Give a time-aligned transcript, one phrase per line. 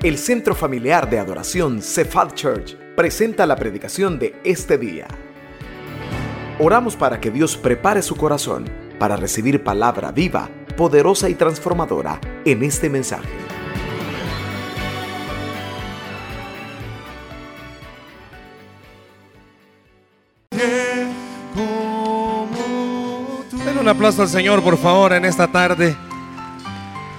[0.00, 5.08] El Centro Familiar de Adoración Cephal Church presenta la predicación de este día.
[6.60, 8.64] Oramos para que Dios prepare su corazón
[9.00, 13.28] para recibir palabra viva, poderosa y transformadora en este mensaje.
[23.64, 25.96] Den un aplauso al Señor, por favor, en esta tarde.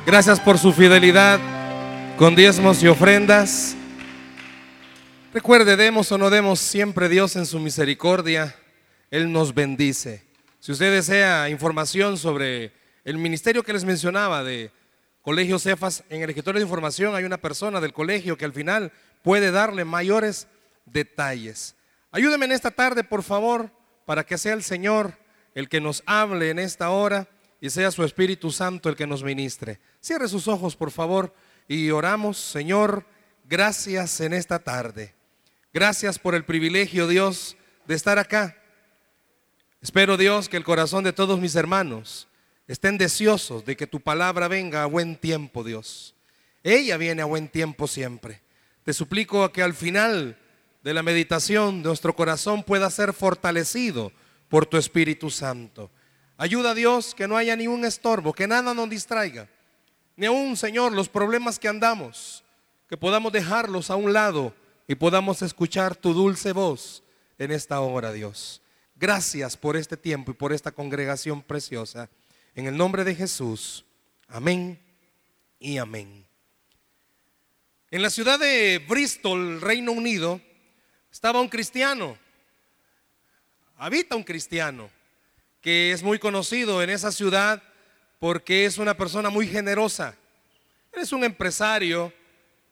[0.05, 1.58] Gracias por su fidelidad
[2.19, 3.77] con diezmos y ofrendas.
[5.33, 8.57] Recuerde, demos o no demos, siempre Dios en su misericordia,
[9.09, 10.25] Él nos bendice.
[10.59, 12.73] Si usted desea información sobre
[13.05, 14.69] el ministerio que les mencionaba de
[15.21, 18.91] Colegio Cefas, en el escritorio de información hay una persona del colegio que al final
[19.23, 20.49] puede darle mayores
[20.85, 21.77] detalles.
[22.11, 23.71] Ayúdeme en esta tarde, por favor,
[24.05, 25.13] para que sea el Señor
[25.55, 27.29] el que nos hable en esta hora
[27.61, 29.79] y sea su Espíritu Santo el que nos ministre.
[30.01, 31.33] Cierre sus ojos, por favor,
[31.69, 33.05] y oramos, Señor,
[33.45, 35.13] gracias en esta tarde.
[35.71, 38.57] Gracias por el privilegio, Dios, de estar acá.
[39.79, 42.27] Espero, Dios, que el corazón de todos mis hermanos
[42.67, 46.15] estén deseosos de que tu palabra venga a buen tiempo, Dios.
[46.63, 48.41] Ella viene a buen tiempo siempre.
[48.83, 50.39] Te suplico a que al final
[50.83, 54.11] de la meditación nuestro corazón pueda ser fortalecido
[54.49, 55.91] por tu Espíritu Santo.
[56.35, 59.47] Ayuda a Dios que no haya ningún estorbo, que nada nos distraiga.
[60.19, 62.43] Ni aún, Señor, los problemas que andamos,
[62.89, 64.53] que podamos dejarlos a un lado
[64.85, 67.03] y podamos escuchar tu dulce voz
[67.37, 68.61] en esta hora, Dios.
[68.97, 72.09] Gracias por este tiempo y por esta congregación preciosa.
[72.53, 73.85] En el nombre de Jesús.
[74.27, 74.77] Amén
[75.57, 76.25] y amén.
[77.89, 80.41] En la ciudad de Bristol, Reino Unido,
[81.09, 82.17] estaba un cristiano.
[83.77, 84.89] Habita un cristiano
[85.61, 87.63] que es muy conocido en esa ciudad
[88.19, 90.15] porque es una persona muy generosa.
[90.91, 92.13] Él es un empresario,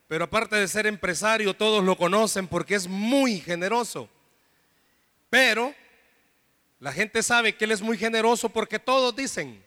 [0.06, 4.08] pero aparte de ser empresario, todos lo conocen porque es muy generoso.
[5.30, 5.74] Pero
[6.80, 9.62] la gente sabe que él es muy generoso porque todos dicen,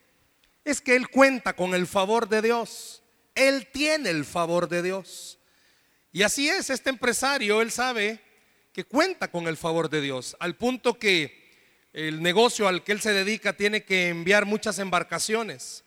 [0.63, 3.01] es que él cuenta con el favor de Dios.
[3.33, 5.39] Él tiene el favor de Dios.
[6.11, 8.19] Y así es, este empresario, él sabe
[8.73, 11.40] que cuenta con el favor de Dios, al punto que
[11.93, 15.83] el negocio al que él se dedica tiene que enviar muchas embarcaciones.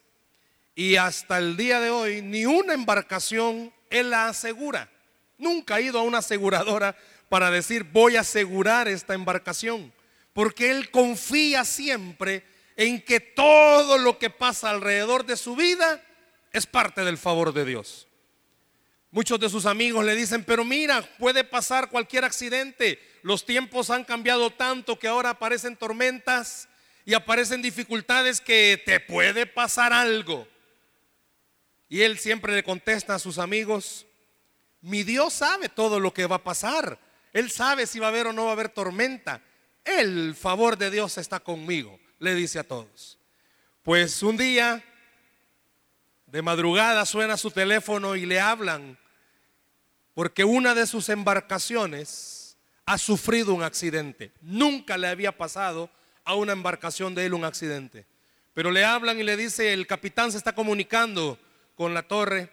[0.75, 4.91] Y hasta el día de hoy, ni una embarcación él la asegura.
[5.39, 6.97] Nunca ha ido a una aseguradora
[7.29, 9.93] para decir, voy a asegurar esta embarcación.
[10.33, 12.45] Porque él confía siempre
[12.77, 16.03] en que todo lo que pasa alrededor de su vida
[16.53, 18.09] es parte del favor de Dios.
[19.15, 23.01] Muchos de sus amigos le dicen, pero mira, puede pasar cualquier accidente.
[23.23, 26.69] Los tiempos han cambiado tanto que ahora aparecen tormentas
[27.05, 30.49] y aparecen dificultades que te puede pasar algo.
[31.89, 34.05] Y él siempre le contesta a sus amigos,
[34.81, 36.99] mi Dios sabe todo lo que va a pasar.
[37.33, 39.41] Él sabe si va a haber o no va a haber tormenta.
[39.85, 43.17] El favor de Dios está conmigo, le dice a todos.
[43.85, 44.83] Pues un día,
[46.27, 48.99] de madrugada, suena su teléfono y le hablan
[50.15, 54.33] porque una de sus embarcaciones ha sufrido un accidente.
[54.41, 55.91] Nunca le había pasado
[56.25, 58.07] a una embarcación de él un accidente.
[58.55, 61.39] Pero le hablan y le dice, el capitán se está comunicando
[61.75, 62.51] con la torre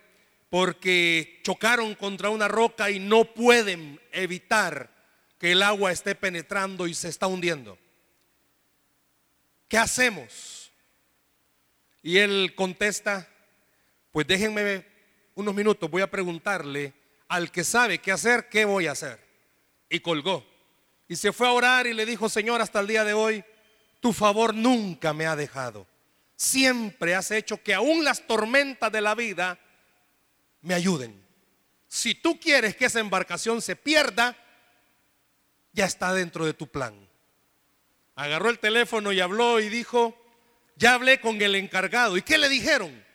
[0.49, 4.89] porque chocaron contra una roca y no pueden evitar
[5.37, 7.77] que el agua esté penetrando y se está hundiendo.
[9.67, 10.71] ¿Qué hacemos?
[12.03, 13.29] Y él contesta,
[14.11, 14.85] pues déjenme
[15.35, 16.93] unos minutos, voy a preguntarle
[17.31, 19.17] al que sabe qué hacer, ¿qué voy a hacer?
[19.89, 20.45] Y colgó.
[21.07, 23.41] Y se fue a orar y le dijo, Señor, hasta el día de hoy,
[24.01, 25.87] tu favor nunca me ha dejado.
[26.35, 29.57] Siempre has hecho que aún las tormentas de la vida
[30.59, 31.25] me ayuden.
[31.87, 34.35] Si tú quieres que esa embarcación se pierda,
[35.71, 36.93] ya está dentro de tu plan.
[38.15, 40.21] Agarró el teléfono y habló y dijo,
[40.75, 42.17] ya hablé con el encargado.
[42.17, 43.05] ¿Y qué le dijeron?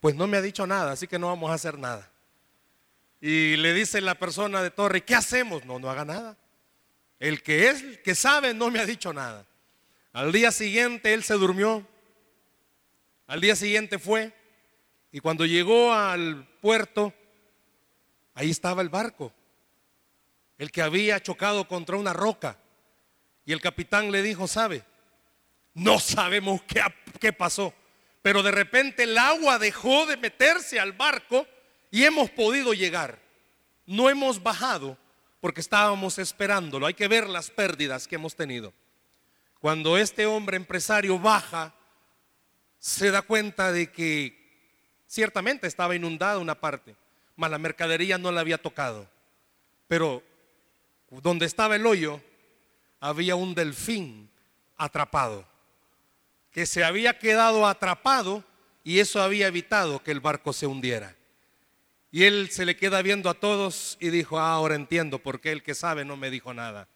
[0.00, 2.11] Pues no me ha dicho nada, así que no vamos a hacer nada.
[3.24, 5.64] Y le dice la persona de torre, ¿qué hacemos?
[5.64, 6.36] No, no haga nada.
[7.20, 9.46] El que es, que sabe, no me ha dicho nada.
[10.12, 11.86] Al día siguiente él se durmió.
[13.28, 14.32] Al día siguiente fue.
[15.12, 17.14] Y cuando llegó al puerto,
[18.34, 19.32] ahí estaba el barco.
[20.58, 22.58] El que había chocado contra una roca.
[23.44, 24.82] Y el capitán le dijo, ¿sabe?
[25.74, 26.82] No sabemos qué,
[27.20, 27.72] qué pasó.
[28.20, 31.46] Pero de repente el agua dejó de meterse al barco
[31.92, 33.20] y hemos podido llegar.
[33.86, 34.96] No hemos bajado
[35.40, 36.86] porque estábamos esperándolo.
[36.86, 38.72] Hay que ver las pérdidas que hemos tenido.
[39.60, 41.74] Cuando este hombre empresario baja,
[42.78, 44.36] se da cuenta de que
[45.06, 46.96] ciertamente estaba inundada una parte,
[47.36, 49.06] mas la mercadería no la había tocado.
[49.86, 50.22] Pero
[51.10, 52.20] donde estaba el hoyo,
[53.00, 54.30] había un delfín
[54.78, 55.44] atrapado,
[56.50, 58.42] que se había quedado atrapado
[58.82, 61.14] y eso había evitado que el barco se hundiera.
[62.12, 65.50] Y él se le queda viendo a todos y dijo, ah, ahora entiendo por qué
[65.50, 66.86] el que sabe no me dijo nada.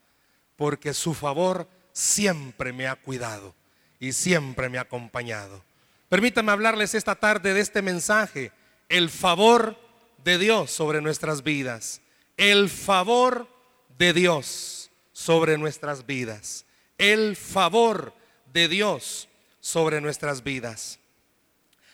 [0.57, 3.55] Porque su favor siempre me ha cuidado
[3.99, 5.65] y siempre me ha acompañado.
[6.11, 8.53] Permítame hablarles esta tarde de este mensaje,
[8.91, 9.79] el favor
[10.23, 12.03] de Dios sobre nuestras vidas.
[12.37, 13.49] El favor
[13.97, 16.67] de Dios sobre nuestras vidas.
[16.99, 18.13] El favor
[18.53, 19.31] de Dios
[19.61, 20.99] sobre nuestras vidas.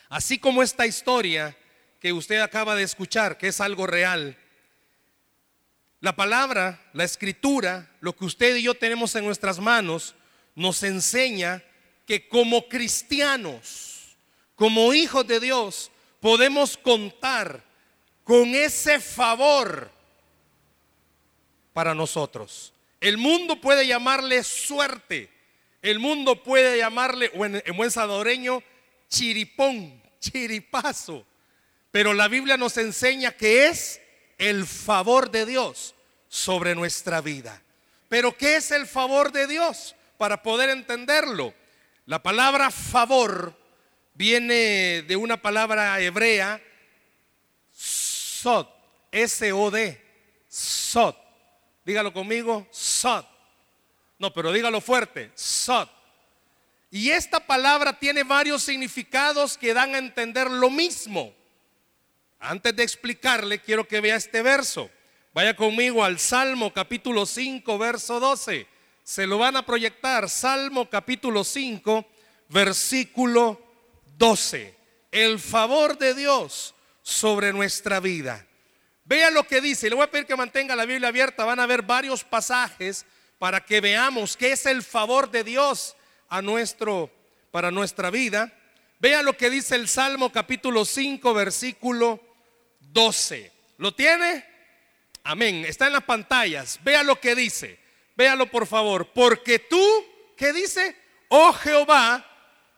[0.09, 1.55] Así como esta historia
[2.03, 4.35] que usted acaba de escuchar, que es algo real.
[6.01, 10.13] La palabra, la escritura, lo que usted y yo tenemos en nuestras manos,
[10.53, 11.63] nos enseña
[12.05, 14.17] que como cristianos,
[14.55, 17.63] como hijos de Dios, podemos contar
[18.25, 19.89] con ese favor
[21.71, 22.73] para nosotros.
[22.99, 25.29] El mundo puede llamarle suerte,
[25.81, 28.61] el mundo puede llamarle, en buen salvadoreño,
[29.07, 31.25] chiripón, chiripazo.
[31.93, 34.01] Pero la Biblia nos enseña que es
[34.39, 35.93] el favor de Dios
[36.27, 37.61] sobre nuestra vida.
[38.09, 39.95] Pero ¿qué es el favor de Dios?
[40.17, 41.53] Para poder entenderlo.
[42.07, 43.55] La palabra favor
[44.15, 46.59] viene de una palabra hebrea,
[47.71, 48.65] sod,
[49.11, 50.03] S-O-D,
[50.47, 51.13] sod.
[51.85, 53.23] Dígalo conmigo, sod.
[54.17, 55.87] No, pero dígalo fuerte, sod.
[56.89, 61.42] Y esta palabra tiene varios significados que dan a entender lo mismo.
[62.45, 64.91] Antes de explicarle, quiero que vea este verso.
[65.33, 68.67] Vaya conmigo al Salmo capítulo 5, verso 12.
[69.01, 70.29] Se lo van a proyectar.
[70.29, 72.05] Salmo capítulo 5,
[72.49, 73.61] versículo
[74.17, 74.75] 12.
[75.09, 78.45] El favor de Dios sobre nuestra vida.
[79.05, 79.87] Vea lo que dice.
[79.87, 81.45] Le voy a pedir que mantenga la Biblia abierta.
[81.45, 83.05] Van a ver varios pasajes
[83.39, 85.95] para que veamos qué es el favor de Dios
[86.27, 87.09] a nuestro
[87.51, 88.51] para nuestra vida.
[88.99, 92.32] Vea lo que dice el Salmo capítulo 5, versículo
[92.93, 93.51] 12.
[93.77, 94.45] ¿Lo tiene?
[95.23, 95.65] Amén.
[95.65, 96.79] Está en las pantallas.
[96.83, 97.79] Vea lo que dice.
[98.15, 99.11] Véalo por favor.
[99.13, 100.05] Porque tú,
[100.37, 100.95] ¿qué dice?
[101.29, 102.25] Oh Jehová,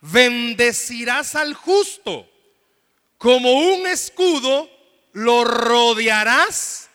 [0.01, 2.29] bendecirás al justo.
[3.17, 4.69] Como un escudo
[5.13, 6.89] lo rodearás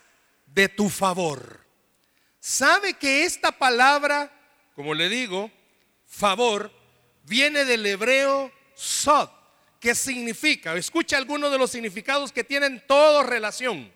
[0.47, 1.61] de tu favor.
[2.41, 4.33] ¿Sabe que esta palabra,
[4.75, 5.51] como le digo,
[6.07, 6.73] favor,
[7.25, 9.29] viene del hebreo sod?
[9.81, 10.77] ¿Qué significa?
[10.77, 13.91] Escucha algunos de los significados que tienen toda relación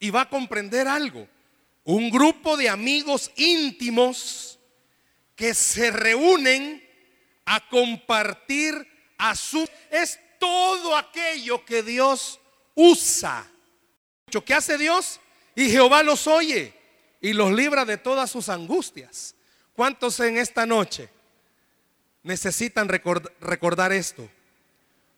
[0.00, 1.28] y va a comprender algo.
[1.84, 4.58] Un grupo de amigos íntimos
[5.36, 6.84] que se reúnen
[7.44, 8.74] a compartir
[9.16, 9.66] a su...
[9.90, 12.40] Es todo aquello que Dios
[12.74, 13.46] usa.
[14.44, 15.20] ¿Qué hace Dios?
[15.54, 16.74] Y Jehová los oye
[17.20, 19.36] y los libra de todas sus angustias.
[19.74, 21.08] ¿Cuántos en esta noche
[22.24, 24.28] necesitan recordar esto?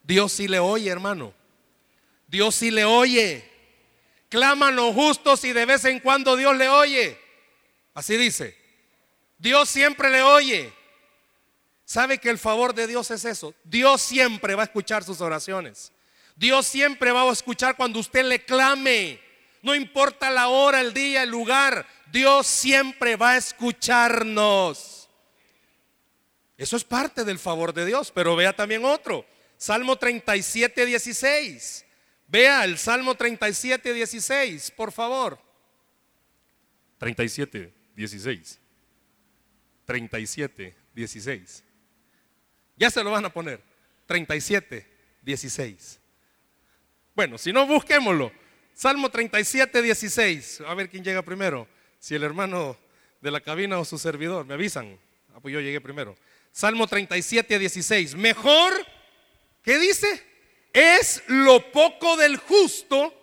[0.02, 1.32] Dios sí le oye, hermano.
[2.26, 3.48] Dios sí le oye.
[4.28, 7.18] Claman los justos y de vez en cuando Dios le oye.
[7.94, 8.56] Así dice.
[9.38, 10.72] Dios siempre le oye.
[11.84, 13.54] ¿Sabe que el favor de Dios es eso?
[13.64, 15.92] Dios siempre va a escuchar sus oraciones.
[16.36, 19.20] Dios siempre va a escuchar cuando usted le clame.
[19.60, 21.86] No importa la hora, el día, el lugar.
[22.10, 25.08] Dios siempre va a escucharnos.
[26.56, 28.10] Eso es parte del favor de Dios.
[28.14, 29.26] Pero vea también otro.
[29.62, 31.86] Salmo 37, 16.
[32.26, 35.38] Vea el Salmo 37, 16, por favor.
[36.98, 38.58] 37, 16.
[39.84, 41.64] 37, 16.
[42.76, 43.62] Ya se lo van a poner.
[44.06, 44.84] 37,
[45.22, 46.00] 16.
[47.14, 48.32] Bueno, si no, busquémoslo.
[48.74, 50.62] Salmo 37, 16.
[50.66, 51.68] A ver quién llega primero.
[52.00, 52.76] Si el hermano
[53.20, 54.44] de la cabina o su servidor.
[54.44, 54.98] Me avisan.
[55.32, 56.16] Ah, pues yo llegué primero.
[56.50, 58.16] Salmo 37, 16.
[58.16, 58.72] Mejor
[59.62, 60.22] ¿Qué dice?
[60.72, 63.14] Es lo poco del justo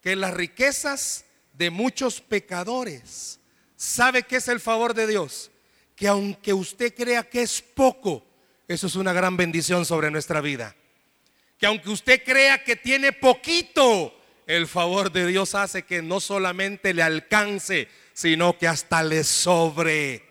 [0.00, 3.40] que las riquezas de muchos pecadores.
[3.76, 5.50] ¿Sabe qué es el favor de Dios?
[5.94, 8.24] Que aunque usted crea que es poco,
[8.66, 10.74] eso es una gran bendición sobre nuestra vida.
[11.58, 14.14] Que aunque usted crea que tiene poquito,
[14.46, 20.24] el favor de Dios hace que no solamente le alcance, sino que hasta le sobre.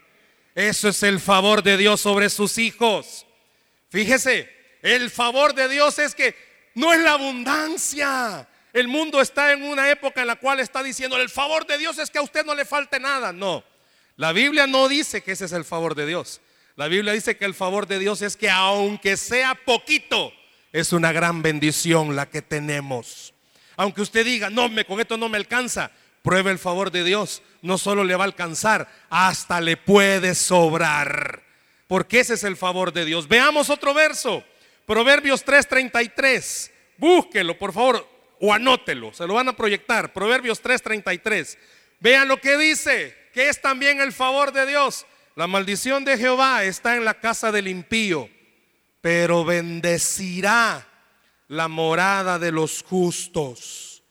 [0.55, 3.27] Eso es el favor de Dios sobre sus hijos.
[3.89, 6.35] Fíjese, el favor de Dios es que
[6.75, 8.47] no es la abundancia.
[8.73, 11.97] El mundo está en una época en la cual está diciendo, el favor de Dios
[11.97, 13.33] es que a usted no le falte nada.
[13.33, 13.63] No,
[14.15, 16.41] la Biblia no dice que ese es el favor de Dios.
[16.75, 20.31] La Biblia dice que el favor de Dios es que aunque sea poquito,
[20.71, 23.33] es una gran bendición la que tenemos.
[23.75, 25.91] Aunque usted diga, no, me, con esto no me alcanza,
[26.21, 27.41] pruebe el favor de Dios.
[27.63, 31.41] No solo le va a alcanzar, hasta le puede sobrar.
[31.87, 33.27] Porque ese es el favor de Dios.
[33.27, 34.43] Veamos otro verso.
[34.87, 36.71] Proverbios 3:33.
[36.97, 38.07] Búsquelo, por favor,
[38.39, 39.13] o anótelo.
[39.13, 40.13] Se lo van a proyectar.
[40.13, 41.57] Proverbios 3:33.
[41.99, 45.05] Vean lo que dice, que es también el favor de Dios.
[45.35, 48.29] La maldición de Jehová está en la casa del impío,
[49.01, 50.87] pero bendecirá
[51.49, 54.03] la morada de los justos.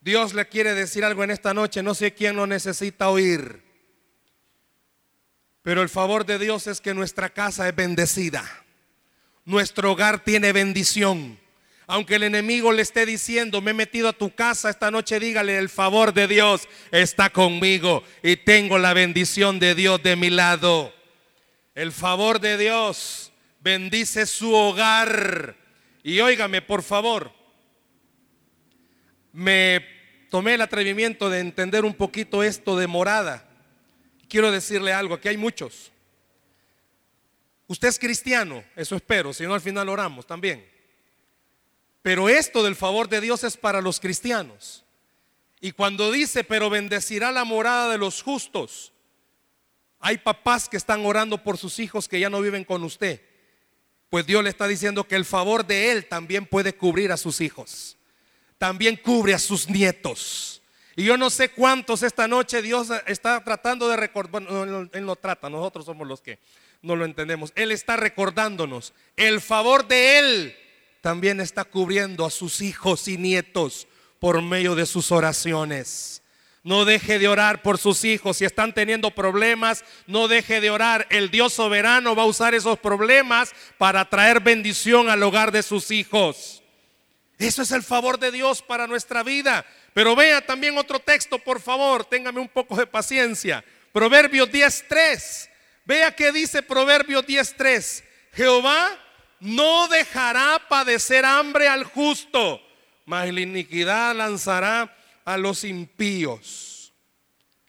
[0.00, 3.64] Dios le quiere decir algo en esta noche, no sé quién lo necesita oír.
[5.62, 8.63] Pero el favor de Dios es que nuestra casa es bendecida.
[9.44, 11.38] Nuestro hogar tiene bendición.
[11.86, 15.58] Aunque el enemigo le esté diciendo, me he metido a tu casa esta noche, dígale,
[15.58, 20.94] el favor de Dios está conmigo y tengo la bendición de Dios de mi lado.
[21.74, 25.56] El favor de Dios bendice su hogar.
[26.02, 27.32] Y óigame, por favor,
[29.32, 29.84] me
[30.30, 33.46] tomé el atrevimiento de entender un poquito esto de morada.
[34.28, 35.92] Quiero decirle algo, aquí hay muchos.
[37.66, 40.68] Usted es cristiano, eso espero, si no al final oramos también.
[42.02, 44.84] Pero esto del favor de Dios es para los cristianos.
[45.60, 48.92] Y cuando dice, pero bendecirá la morada de los justos,
[49.98, 53.22] hay papás que están orando por sus hijos que ya no viven con usted.
[54.10, 57.40] Pues Dios le está diciendo que el favor de Él también puede cubrir a sus
[57.40, 57.96] hijos.
[58.58, 60.60] También cubre a sus nietos.
[60.94, 64.42] Y yo no sé cuántos esta noche Dios está tratando de recordar.
[64.92, 66.38] Él no trata, nosotros somos los que
[66.84, 67.52] no lo entendemos.
[67.56, 68.92] Él está recordándonos.
[69.16, 70.56] El favor de Él
[71.00, 73.88] también está cubriendo a sus hijos y nietos
[74.20, 76.22] por medio de sus oraciones.
[76.62, 78.38] No deje de orar por sus hijos.
[78.38, 81.06] Si están teniendo problemas, no deje de orar.
[81.10, 85.90] El Dios soberano va a usar esos problemas para traer bendición al hogar de sus
[85.90, 86.62] hijos.
[87.38, 89.66] Eso es el favor de Dios para nuestra vida.
[89.92, 92.04] Pero vea también otro texto, por favor.
[92.04, 93.62] Téngame un poco de paciencia.
[93.92, 95.50] Proverbios 10.3.
[95.84, 98.04] Vea que dice Proverbios 10.3.
[98.32, 98.98] Jehová
[99.40, 102.60] no dejará padecer hambre al justo,
[103.04, 106.92] mas la iniquidad lanzará a los impíos.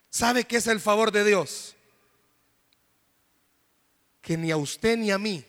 [0.08, 1.76] ¿Sabe qué es el favor de Dios?
[4.22, 5.44] Que ni a usted ni a mí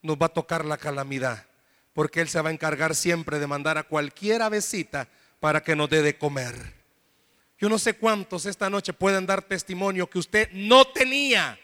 [0.00, 1.46] nos va a tocar la calamidad,
[1.92, 5.90] porque Él se va a encargar siempre de mandar a cualquier avecita para que nos
[5.90, 6.75] dé de comer.
[7.58, 11.58] Yo no sé cuántos esta noche pueden dar testimonio que usted no tenía,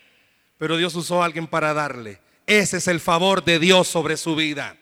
[0.57, 2.21] pero Dios usó a alguien para darle.
[2.47, 4.77] Ese es el favor de Dios sobre su vida.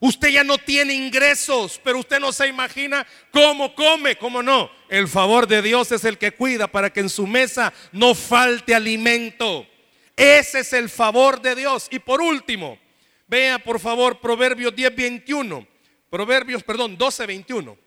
[0.00, 4.70] Usted ya no tiene ingresos, pero usted no se imagina cómo come, cómo no.
[4.90, 8.74] El favor de Dios es el que cuida para que en su mesa no falte
[8.74, 9.66] alimento.
[10.14, 11.88] Ese es el favor de Dios.
[11.90, 12.78] Y por último,
[13.26, 15.66] vea por favor Proverbios 10, 21.
[16.10, 17.83] Proverbios, perdón, 12, 21.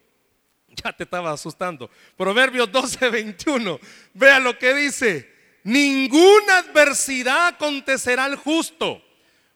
[0.83, 1.89] Ya te estaba asustando.
[2.15, 3.79] Proverbios 12, 21.
[4.13, 5.35] Vea lo que dice.
[5.63, 9.03] Ninguna adversidad acontecerá al justo,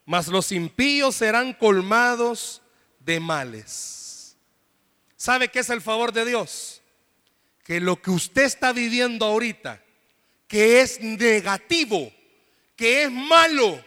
[0.06, 2.62] mas los impíos serán colmados
[3.00, 4.36] de males.
[5.16, 6.82] ¿Sabe qué es el favor de Dios?
[7.64, 9.82] Que lo que usted está viviendo ahorita,
[10.48, 12.12] que es negativo,
[12.76, 13.82] que es malo,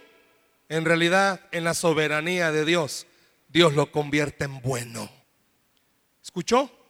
[0.71, 3.07] en realidad en la soberanía de Dios,
[3.49, 5.11] Dios lo convierte en bueno.
[6.23, 6.84] ¿Escuchó?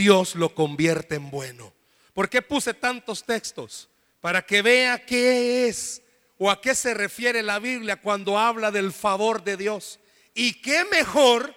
[0.00, 1.72] Dios lo convierte en bueno.
[2.14, 3.90] ¿Por qué puse tantos textos?
[4.20, 6.02] para que vea qué es
[6.38, 9.98] o a qué se refiere la Biblia cuando habla del favor de Dios.
[10.34, 11.54] Y qué mejor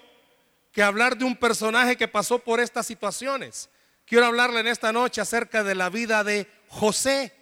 [0.72, 3.70] que hablar de un personaje que pasó por estas situaciones.
[4.06, 7.34] Quiero hablarle en esta noche acerca de la vida de José,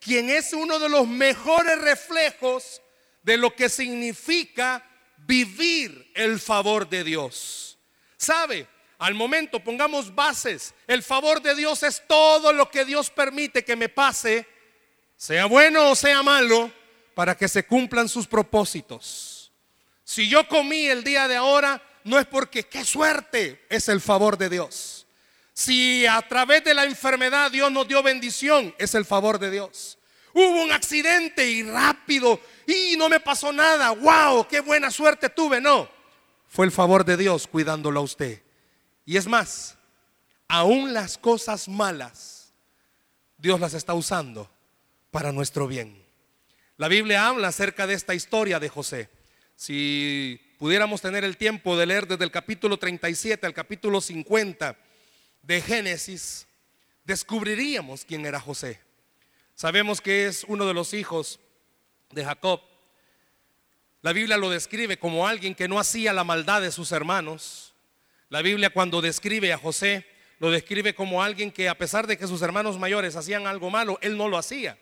[0.00, 2.82] quien es uno de los mejores reflejos
[3.22, 4.84] de lo que significa
[5.18, 7.78] vivir el favor de Dios.
[8.16, 8.66] ¿Sabe?
[8.98, 10.74] Al momento pongamos bases.
[10.86, 14.46] El favor de Dios es todo lo que Dios permite que me pase
[15.18, 16.70] sea bueno o sea malo,
[17.14, 19.50] para que se cumplan sus propósitos.
[20.04, 24.38] Si yo comí el día de ahora, no es porque qué suerte, es el favor
[24.38, 25.06] de Dios.
[25.52, 29.98] Si a través de la enfermedad Dios nos dio bendición, es el favor de Dios.
[30.32, 33.90] Hubo un accidente y rápido y no me pasó nada.
[33.90, 34.46] ¡Wow!
[34.46, 35.60] ¡Qué buena suerte tuve!
[35.60, 35.88] No,
[36.46, 38.40] fue el favor de Dios cuidándolo a usted.
[39.08, 39.78] Y es más,
[40.48, 42.52] aún las cosas malas,
[43.38, 44.50] Dios las está usando
[45.10, 46.04] para nuestro bien.
[46.76, 49.08] La Biblia habla acerca de esta historia de José.
[49.56, 54.76] Si pudiéramos tener el tiempo de leer desde el capítulo 37 al capítulo 50
[55.40, 56.46] de Génesis,
[57.04, 58.78] descubriríamos quién era José.
[59.54, 61.40] Sabemos que es uno de los hijos
[62.10, 62.60] de Jacob.
[64.02, 67.72] La Biblia lo describe como alguien que no hacía la maldad de sus hermanos,
[68.30, 70.06] La Biblia cuando describe a José,
[70.38, 73.98] lo describe como alguien que a pesar de que sus hermanos mayores hacían algo malo,
[74.02, 74.78] él no lo hacía.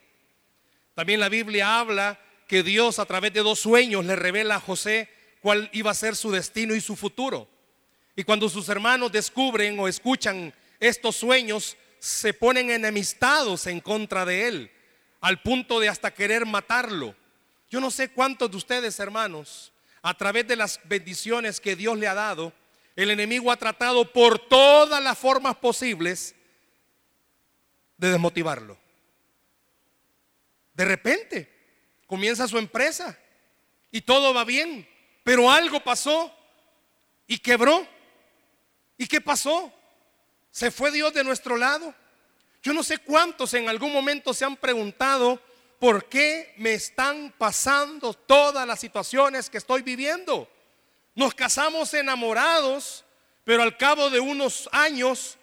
[0.95, 5.09] También la Biblia habla que Dios a través de dos sueños le revela a José
[5.41, 7.49] cuál iba a ser su destino y su futuro.
[8.17, 14.49] Y cuando sus hermanos descubren o escuchan estos sueños, se ponen enemistados en contra de
[14.49, 14.71] él,
[15.21, 17.15] al punto de hasta querer matarlo.
[17.71, 19.73] Yo no sé cuántos de ustedes, hermanos,
[20.03, 22.53] a través de las bendiciones que Dios le ha dado,
[22.97, 26.35] el enemigo ha tratado por todas las formas posibles
[27.99, 28.79] de desmotivarlo.
[30.73, 31.53] De repente
[32.07, 33.19] comienza su empresa
[33.91, 34.89] y todo va bien,
[35.23, 36.35] pero algo pasó
[37.27, 37.87] y quebró.
[38.97, 39.73] ¿Y qué pasó?
[40.51, 41.95] ¿Se fue Dios de nuestro lado?
[42.63, 45.41] Yo no sé cuántos en algún momento se han preguntado,
[45.79, 50.51] ¿por qué me están pasando todas las situaciones que estoy viviendo?
[51.17, 53.05] Nos casamos enamorados,
[53.43, 55.39] pero al cabo de unos años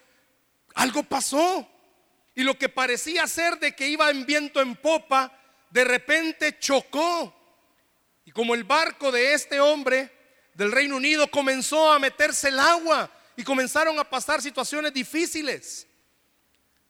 [0.75, 1.67] algo pasó.
[2.35, 5.35] Y lo que parecía ser de que iba en viento en popa,
[5.71, 7.33] de repente chocó.
[8.23, 10.11] Y como el barco de este hombre
[10.53, 15.87] del Reino Unido comenzó a meterse el agua y comenzaron a pasar situaciones difíciles.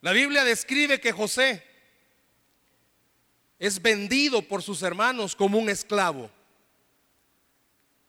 [0.02, 1.66] La Biblia describe que José
[3.58, 6.30] es vendido por sus hermanos como un esclavo.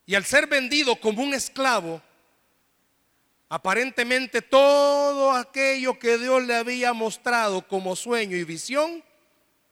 [0.06, 2.02] Y al ser vendido como un esclavo,
[3.48, 9.02] aparentemente todo aquello que Dios le había mostrado como sueño y visión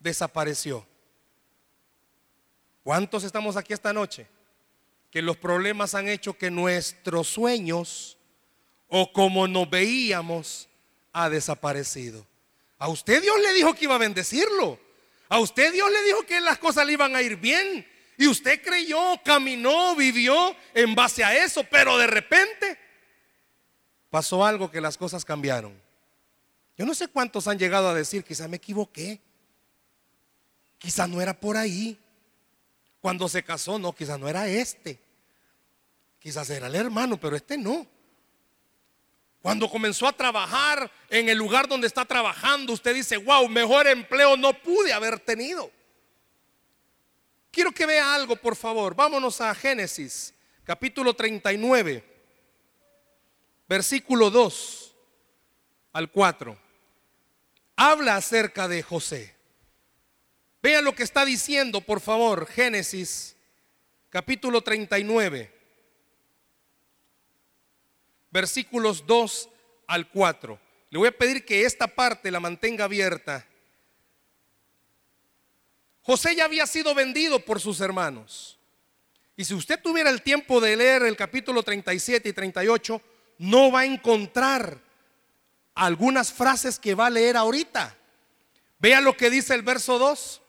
[0.00, 0.86] desapareció.
[2.82, 4.26] ¿Cuántos estamos aquí esta noche?
[5.10, 8.16] Que los problemas han hecho que nuestros sueños
[8.88, 10.68] o como nos veíamos
[11.12, 12.26] ha desaparecido.
[12.78, 14.78] A usted Dios le dijo que iba a bendecirlo.
[15.28, 17.86] A usted Dios le dijo que las cosas le iban a ir bien.
[18.16, 21.64] Y usted creyó, caminó, vivió en base a eso.
[21.70, 22.78] Pero de repente
[24.10, 25.80] pasó algo que las cosas cambiaron.
[26.76, 29.20] Yo no sé cuántos han llegado a decir, quizás me equivoqué.
[30.78, 31.98] Quizás no era por ahí.
[33.00, 35.00] Cuando se casó, no, quizás no era este.
[36.18, 37.86] Quizás era el hermano, pero este no.
[39.42, 44.36] Cuando comenzó a trabajar en el lugar donde está trabajando, usted dice, wow, mejor empleo
[44.36, 45.68] no pude haber tenido.
[47.52, 48.96] Quiero que vea algo, por favor.
[48.96, 50.34] Vámonos a Génesis,
[50.64, 52.02] capítulo 39,
[53.68, 54.96] versículo 2
[55.92, 56.58] al 4.
[57.76, 59.36] Habla acerca de José.
[60.60, 63.36] Vean lo que está diciendo, por favor, Génesis,
[64.10, 65.62] capítulo 39
[68.32, 69.48] versículos 2
[69.86, 70.58] al 4.
[70.90, 73.46] Le voy a pedir que esta parte la mantenga abierta.
[76.02, 78.58] José ya había sido vendido por sus hermanos.
[79.36, 83.00] Y si usted tuviera el tiempo de leer el capítulo 37 y 38,
[83.38, 84.78] no va a encontrar
[85.74, 87.96] algunas frases que va a leer ahorita.
[88.78, 90.42] Vea lo que dice el verso 2.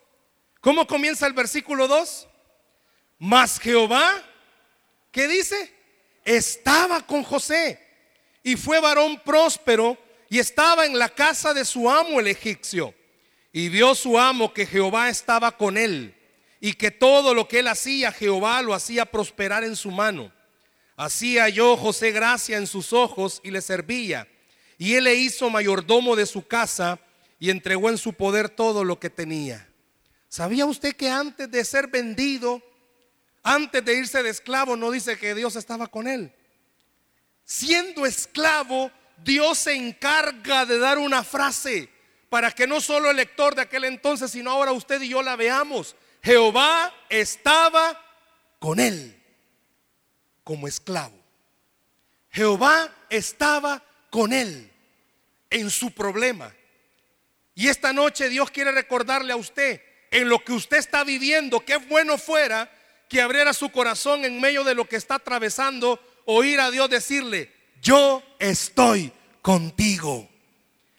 [0.59, 2.27] ¿Cómo comienza el versículo 2?
[3.19, 4.21] Mas Jehová,
[5.11, 5.73] ¿qué dice?
[6.25, 7.79] estaba con José
[8.41, 9.97] y fue varón próspero
[10.29, 12.93] y estaba en la casa de su amo el egipcio.
[13.53, 16.15] Y vio su amo que Jehová estaba con él
[16.59, 20.33] y que todo lo que él hacía, Jehová lo hacía prosperar en su mano.
[20.95, 24.27] Hacía yo José gracia en sus ojos y le servía.
[24.79, 26.99] Y él le hizo mayordomo de su casa
[27.39, 29.69] y entregó en su poder todo lo que tenía.
[30.29, 32.59] ¿Sabía usted que antes de ser vendido,
[33.43, 36.33] antes de irse de esclavo no dice que Dios estaba con él.
[37.45, 38.89] Siendo esclavo,
[39.23, 41.92] Dios se encarga de dar una frase
[42.34, 45.36] para que no solo el lector de aquel entonces, sino ahora usted y yo la
[45.36, 45.96] veamos.
[46.24, 48.04] Jehová estaba
[48.58, 49.22] con él
[50.43, 51.15] como esclavo.
[52.32, 54.72] Jehová estaba con él
[55.52, 56.52] en su problema.
[57.54, 61.76] Y esta noche Dios quiere recordarle a usted en lo que usted está viviendo, qué
[61.76, 62.67] bueno fuera
[63.10, 67.54] que abriera su corazón en medio de lo que está atravesando, oír a Dios decirle,
[67.80, 70.33] yo estoy contigo.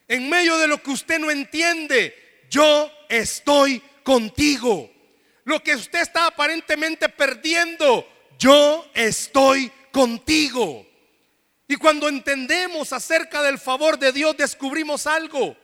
[0.08, 4.90] En medio de lo que usted no entiende, yo estoy contigo.
[5.44, 8.06] Lo que usted está aparentemente perdiendo,
[8.38, 10.86] yo estoy contigo.
[11.66, 15.56] Y cuando entendemos acerca del favor de Dios, descubrimos algo.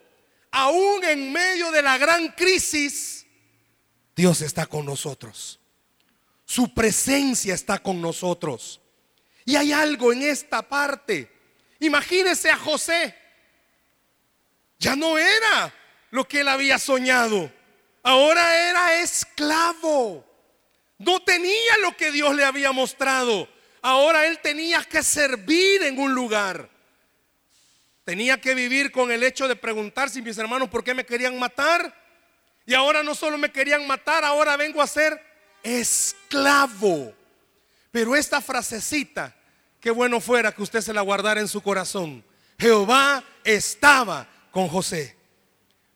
[0.51, 3.27] Aún en medio de la gran crisis,
[4.17, 5.61] Dios está con nosotros.
[6.45, 8.81] Su presencia está con nosotros.
[9.45, 11.31] Y hay algo en esta parte.
[11.79, 13.15] Imagínese a José.
[14.81, 15.73] Ya no era
[16.11, 17.53] lo que él había soñado.
[18.03, 20.27] Ahora era esclavo.
[20.99, 23.49] No tenía lo que Dios le había mostrado.
[23.83, 26.69] Ahora él tenía que servir en un lugar.
[28.05, 31.39] Tenía que vivir con el hecho de preguntar si mis hermanos por qué me querían
[31.39, 31.95] matar.
[32.65, 35.23] Y ahora no solo me querían matar, ahora vengo a ser
[35.63, 37.15] esclavo.
[37.91, 39.35] Pero esta frasecita,
[39.79, 42.25] qué bueno fuera que usted se la guardara en su corazón.
[42.59, 45.17] Jehová estaba con José.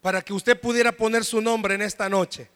[0.01, 2.51] Para que usted pudiera poner su nombre en esta noche.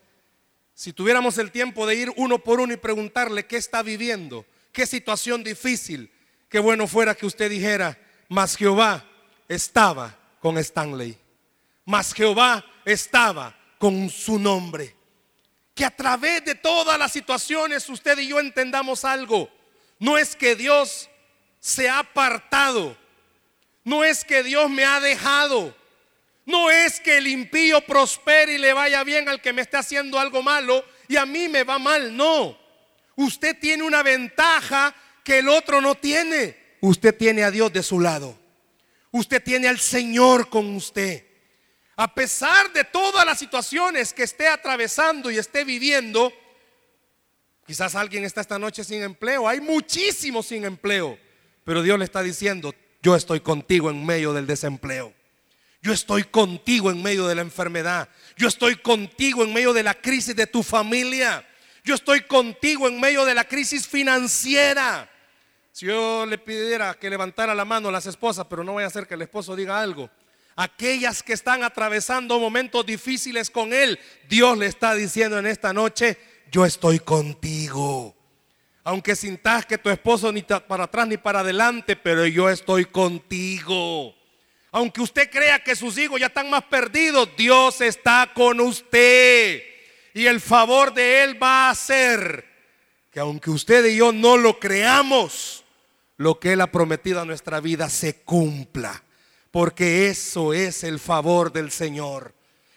[0.75, 4.87] Si tuviéramos el tiempo de ir uno por uno y preguntarle qué está viviendo, qué
[4.87, 6.11] situación difícil,
[6.49, 9.05] qué bueno fuera que usted dijera, mas Jehová
[9.49, 11.19] estaba con Stanley.
[11.85, 14.95] Mas Jehová estaba con su nombre.
[15.75, 19.51] Que a través de todas las situaciones usted y yo entendamos algo.
[19.99, 21.09] No es que Dios
[21.61, 22.97] se ha apartado.
[23.85, 25.75] No es que Dios me ha dejado.
[26.49, 30.19] No es que el impío prospere y le vaya bien al que me esté haciendo
[30.19, 32.17] algo malo y a mí me va mal.
[32.17, 32.59] No.
[33.17, 36.57] Usted tiene una ventaja que el otro no tiene.
[36.81, 38.35] Usted tiene a Dios de su lado.
[39.11, 41.23] Usted tiene al Señor con usted.
[41.97, 46.33] A pesar de todas las situaciones que esté atravesando y esté viviendo,
[47.67, 49.47] quizás alguien está esta noche sin empleo.
[49.47, 51.19] Hay muchísimos sin empleo.
[51.65, 55.18] Pero Dios le está diciendo, yo estoy contigo en medio del desempleo.
[55.81, 58.09] Yo estoy contigo en medio de la enfermedad.
[58.37, 61.47] Yo estoy contigo en medio de la crisis de tu familia.
[61.85, 65.09] Yo estoy contigo en medio de la crisis financiera.
[65.73, 68.89] Si yo le pidiera que levantara la mano a las esposas, pero no voy a
[68.89, 70.11] hacer que el esposo diga algo.
[70.57, 73.97] Aquellas que están atravesando momentos difíciles con él,
[74.29, 76.19] Dios le está diciendo en esta noche,
[76.51, 78.17] yo estoy contigo.
[78.83, 84.18] Aunque sintas que tu esposo ni para atrás ni para adelante, pero yo estoy contigo.
[84.71, 89.63] Aunque usted crea que sus hijos ya están más perdidos, Dios está con usted.
[90.15, 92.45] Y el favor de Él va a hacer
[93.11, 95.65] que aunque usted y yo no lo creamos,
[96.17, 99.03] lo que Él ha prometido a nuestra vida se cumpla.
[99.51, 102.35] Porque eso es el favor del Señor.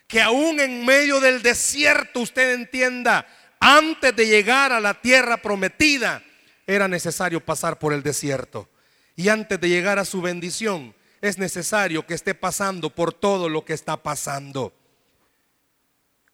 [0.07, 3.27] Que aún en medio del desierto usted entienda,
[3.59, 6.23] antes de llegar a la tierra prometida,
[6.65, 8.69] era necesario pasar por el desierto.
[9.15, 13.63] Y antes de llegar a su bendición, es necesario que esté pasando por todo lo
[13.63, 14.73] que está pasando.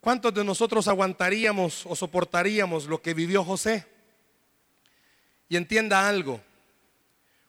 [0.00, 3.86] ¿Cuántos de nosotros aguantaríamos o soportaríamos lo que vivió José?
[5.48, 6.40] Y entienda algo,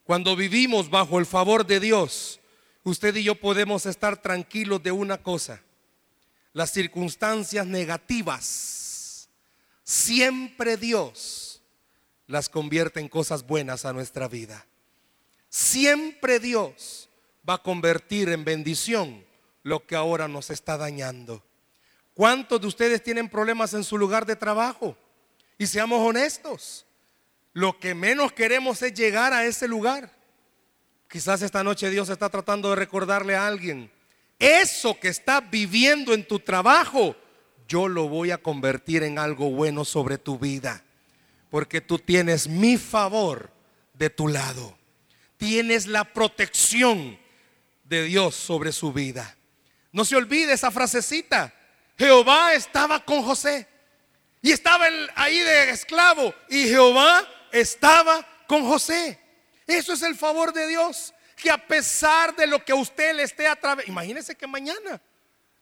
[0.03, 2.39] cuando vivimos bajo el favor de Dios,
[2.83, 5.61] usted y yo podemos estar tranquilos de una cosa,
[6.53, 9.29] las circunstancias negativas,
[9.83, 11.61] siempre Dios
[12.27, 14.65] las convierte en cosas buenas a nuestra vida.
[15.49, 17.08] Siempre Dios
[17.47, 19.25] va a convertir en bendición
[19.63, 21.43] lo que ahora nos está dañando.
[22.13, 24.97] ¿Cuántos de ustedes tienen problemas en su lugar de trabajo?
[25.57, 26.85] Y seamos honestos,
[27.53, 30.11] lo que menos queremos es llegar a ese lugar.
[31.09, 33.91] Quizás esta noche Dios está tratando de recordarle a alguien,
[34.37, 37.15] eso que está viviendo en tu trabajo,
[37.67, 40.83] yo lo voy a convertir en algo bueno sobre tu vida.
[41.49, 43.51] Porque tú tienes mi favor
[43.93, 44.77] de tu lado.
[45.37, 47.19] Tienes la protección
[47.89, 49.35] de Dios sobre su vida.
[49.91, 51.53] No se olvide esa frasecita.
[51.97, 53.67] Jehová estaba con José
[54.41, 59.19] y estaba ahí de esclavo y Jehová estaba con José.
[59.65, 61.13] Eso es el favor de Dios.
[61.35, 65.01] Que a pesar de lo que usted le esté atravesando, imagínese que mañana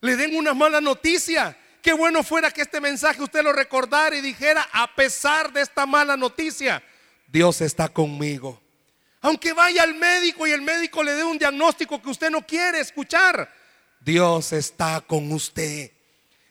[0.02, 1.58] le den una mala noticia.
[1.82, 5.86] Qué bueno fuera que este mensaje usted lo recordara y dijera, a pesar de esta
[5.86, 6.84] mala noticia,
[7.28, 8.62] Dios está conmigo.
[9.22, 12.80] Aunque vaya al médico y el médico le dé un diagnóstico que usted no quiere
[12.80, 13.52] escuchar,
[14.00, 15.92] Dios está con usted.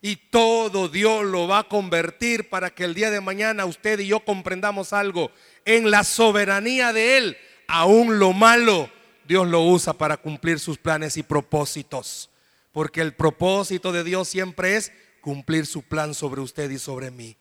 [0.03, 4.09] Y todo Dios lo va a convertir para que el día de mañana usted y
[4.09, 5.31] yo comprendamos algo.
[5.65, 8.91] En la soberanía de Él, aún lo malo,
[9.27, 12.31] Dios lo usa para cumplir sus planes y propósitos.
[12.73, 17.37] Porque el propósito de Dios siempre es cumplir su plan sobre usted y sobre mí.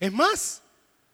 [0.00, 0.62] Es más,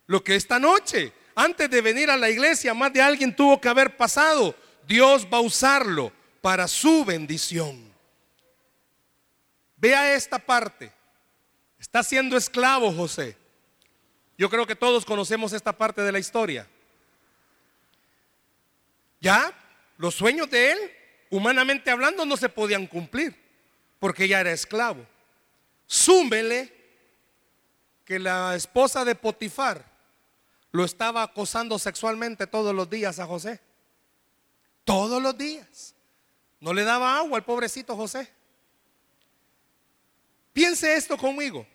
[0.06, 3.68] lo que esta noche antes de venir a la iglesia, más de alguien tuvo que
[3.68, 4.56] haber pasado.
[4.88, 7.92] Dios va a usarlo para su bendición.
[9.76, 10.90] Vea esta parte.
[11.78, 13.36] Está siendo esclavo José.
[14.38, 16.66] Yo creo que todos conocemos esta parte de la historia.
[19.20, 19.52] Ya
[19.98, 20.78] los sueños de él,
[21.28, 23.36] humanamente hablando, no se podían cumplir
[23.98, 25.04] porque ya era esclavo.
[25.86, 26.72] Súmele
[28.06, 29.95] que la esposa de Potifar
[30.76, 33.60] lo estaba acosando sexualmente todos los días a José.
[34.84, 35.94] Todos los días.
[36.60, 38.30] No le daba agua al pobrecito José.
[40.52, 41.66] Piense esto conmigo.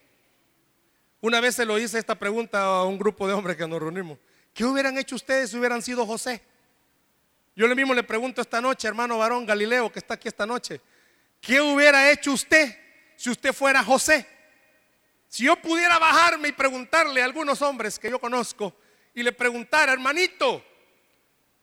[1.20, 4.18] Una vez se lo hice esta pregunta a un grupo de hombres que nos reunimos.
[4.54, 6.42] ¿Qué hubieran hecho ustedes si hubieran sido José?
[7.54, 10.80] Yo le mismo le pregunto esta noche, hermano varón Galileo, que está aquí esta noche,
[11.40, 12.76] ¿qué hubiera hecho usted
[13.14, 14.26] si usted fuera José?
[15.28, 18.74] Si yo pudiera bajarme y preguntarle a algunos hombres que yo conozco
[19.14, 20.64] y le preguntara, hermanito,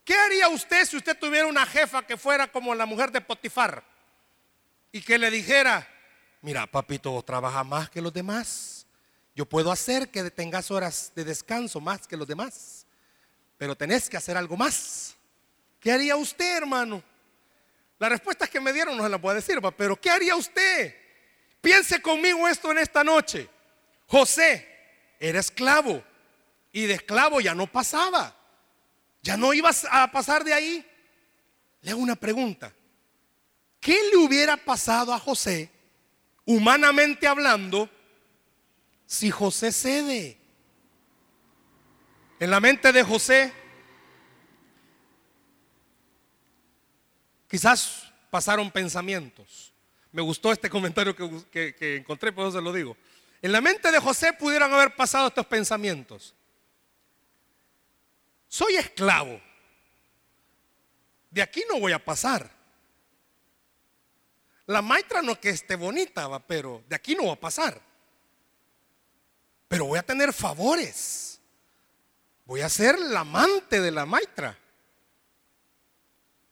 [0.04, 3.84] ¿qué haría usted si usted tuviera una jefa que fuera como la mujer de Potifar
[4.92, 5.88] y que le dijera,
[6.42, 8.86] mira, papito, vos trabajas más que los demás.
[9.36, 12.86] Yo puedo hacer que tengas horas de descanso más que los demás,
[13.58, 15.16] pero tenés que hacer algo más.
[15.80, 17.02] ¿Qué haría usted, hermano?
[17.98, 20.96] Las respuestas que me dieron no se las voy decir, pero ¿qué haría usted?
[21.62, 23.48] Piense conmigo esto en esta noche.
[24.08, 24.68] José
[25.20, 26.04] era esclavo
[26.72, 28.36] y de esclavo ya no pasaba.
[29.22, 30.86] Ya no ibas a pasar de ahí.
[31.82, 32.74] Le hago una pregunta.
[33.80, 35.72] ¿Qué le hubiera pasado a José,
[36.46, 37.90] humanamente hablando,
[39.06, 40.38] si José cede?
[42.40, 43.54] En la mente de José,
[47.48, 49.74] quizás pasaron pensamientos.
[50.12, 52.98] Me gustó este comentario que, encontré, por eso se lo digo.
[53.42, 56.36] En la mente de José pudieran haber pasado estos pensamientos.
[58.50, 59.40] Soy esclavo.
[61.32, 62.52] De aquí no voy a pasar.
[64.66, 67.82] La maitra no que esté bonita, pero de aquí no va a pasar.
[69.70, 71.40] Pero voy a tener favores.
[72.44, 74.58] Voy a ser la amante de la maitra.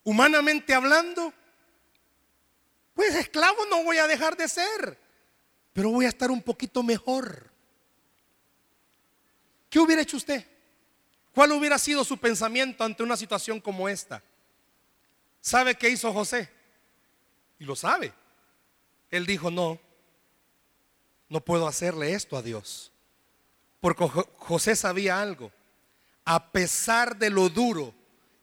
[0.06, 1.34] Humanamente hablando,
[2.94, 5.08] pues esclavo no voy a dejar de ser
[5.78, 7.52] pero voy a estar un poquito mejor.
[9.70, 10.44] ¿Qué hubiera hecho usted?
[11.38, 14.24] ¿Cuál hubiera sido su pensamiento ante una situación como esta?
[15.40, 16.50] ¿Sabe qué hizo José?
[17.60, 18.12] Y lo sabe.
[19.12, 19.80] Él dijo, no,
[21.30, 22.92] no puedo hacerle esto a Dios.
[23.80, 24.04] Porque
[24.38, 25.52] José sabía algo.
[26.26, 27.94] A pesar de lo duro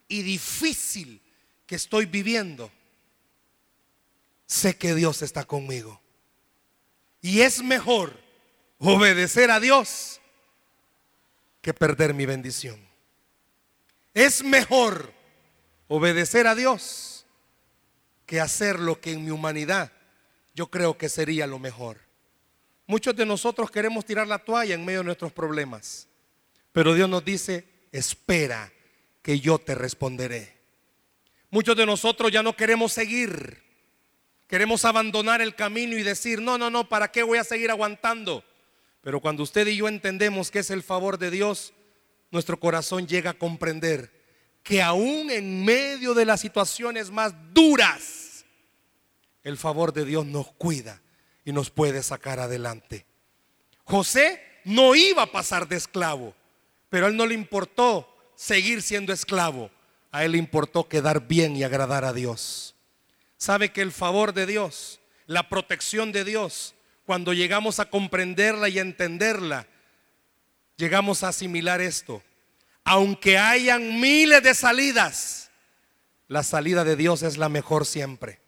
[0.07, 1.21] y difícil
[1.67, 2.71] que estoy viviendo,
[4.47, 6.01] sé que Dios está conmigo.
[7.21, 8.17] Y es mejor
[8.79, 10.21] obedecer a Dios
[11.65, 12.79] que perder mi bendición.
[14.13, 15.13] Es mejor
[15.89, 17.27] obedecer a Dios
[18.27, 19.91] que hacer lo que en mi humanidad
[20.55, 21.99] yo creo que sería lo mejor.
[22.87, 26.07] Muchos de nosotros queremos tirar la toalla en medio de nuestros problemas,
[26.71, 28.71] pero Dios nos dice, espera
[29.23, 30.55] que yo te responderé.
[31.51, 33.65] Muchos de nosotros ya no queremos seguir
[34.47, 38.45] Queremos abandonar el camino y decir, no, no, no, ¿para qué voy a seguir aguantando?
[39.05, 41.73] Pero cuando usted y yo entendemos que es el favor de Dios,
[42.33, 44.11] nuestro corazón llega a comprender
[44.65, 48.45] que aún en medio de las situaciones más duras,
[49.45, 51.01] el favor de Dios nos cuida
[51.45, 53.07] y nos puede sacar adelante.
[53.85, 56.35] José no iba a pasar de esclavo,
[56.89, 59.71] pero a él no le importó seguir siendo esclavo,
[60.11, 62.75] a él le importó quedar bien y agradar a Dios
[63.45, 66.74] sabe que el favor de Dios, la protección de Dios,
[67.05, 69.67] cuando llegamos a comprenderla y a entenderla,
[70.77, 72.23] llegamos a asimilar esto.
[72.85, 75.51] Aunque hayan miles de salidas,
[76.29, 78.41] la salida de Dios es la mejor siempre.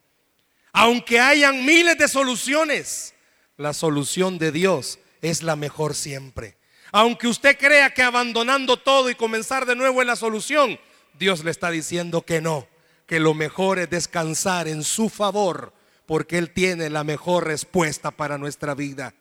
[0.73, 3.15] Aunque hayan miles de soluciones,
[3.57, 6.57] la solución de Dios es la mejor siempre.
[6.93, 10.79] Aunque usted crea que abandonando todo y comenzar de nuevo es la solución,
[11.19, 12.69] Dios le está diciendo que no
[13.07, 15.73] que lo mejor es descansar en su favor,
[16.07, 19.15] porque Él tiene la mejor respuesta para nuestra vida.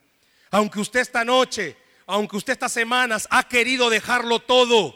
[0.52, 4.96] Aunque usted esta noche, aunque usted estas semanas ha querido dejarlo todo,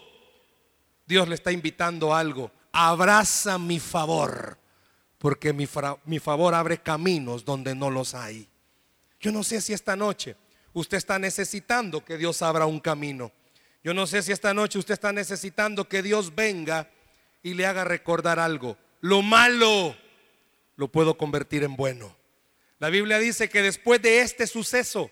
[1.06, 2.52] Dios le está invitando a algo.
[2.72, 4.58] Abraza mi favor,
[5.18, 5.68] porque mi,
[6.06, 8.48] mi favor abre caminos donde no los hay.
[9.20, 10.36] Yo no sé si esta noche
[10.74, 13.32] usted está necesitando que Dios abra un camino.
[13.84, 16.90] Yo no sé si esta noche usted está necesitando que Dios venga
[17.42, 18.78] y le haga recordar algo.
[19.02, 19.96] Lo malo
[20.80, 22.16] lo puedo convertir en bueno.
[22.78, 25.12] La Biblia dice que después de este suceso,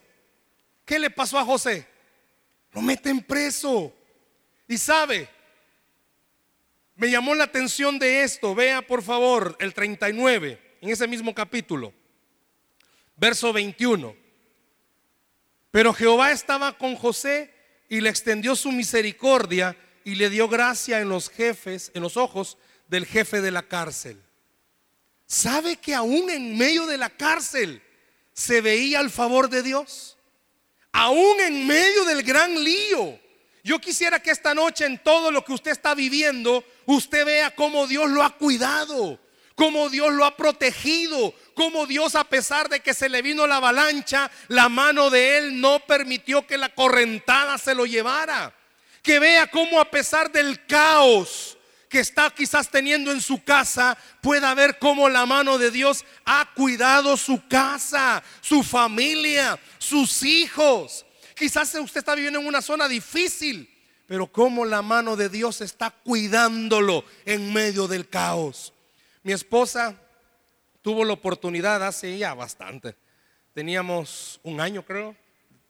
[0.85, 1.85] ¿qué le pasó a José?
[2.71, 3.93] Lo meten preso.
[4.65, 5.27] Y sabe,
[6.95, 8.55] me llamó la atención de esto.
[8.55, 11.91] Vea por favor el 39, en ese mismo capítulo,
[13.17, 14.15] verso 21.
[15.69, 17.53] Pero Jehová estaba con José
[17.89, 19.75] y le extendió su misericordia
[20.05, 24.23] y le dio gracia en los jefes, en los ojos del jefe de la cárcel.
[25.27, 27.83] ¿Sabe que aún en medio de la cárcel
[28.33, 30.17] se veía el favor de Dios?
[30.93, 33.19] Aún en medio del gran lío.
[33.61, 37.85] Yo quisiera que esta noche en todo lo que usted está viviendo, usted vea cómo
[37.85, 39.19] Dios lo ha cuidado,
[39.55, 43.57] cómo Dios lo ha protegido, cómo Dios a pesar de que se le vino la
[43.57, 48.55] avalancha, la mano de él no permitió que la correntada se lo llevara
[49.01, 51.56] Que vea cómo a pesar del caos
[51.89, 56.53] que está quizás teniendo en su casa, pueda ver cómo la mano de Dios ha
[56.53, 61.05] cuidado su casa, su familia, sus hijos.
[61.35, 63.69] Quizás usted está viviendo en una zona difícil,
[64.07, 68.73] pero cómo la mano de Dios está cuidándolo en medio del caos.
[69.23, 69.95] Mi esposa
[70.81, 72.95] tuvo la oportunidad hace ya bastante.
[73.53, 75.15] Teníamos un año, creo,